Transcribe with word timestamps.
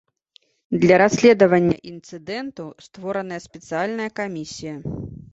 Для 0.83 0.95
расследавання 1.01 1.75
інцыдэнту 1.91 2.65
створаная 2.85 3.39
спецыяльная 3.47 4.09
камісія. 4.21 4.73